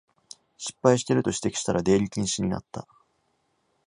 [0.57, 2.87] 失敗してると指摘したら出入り禁止になった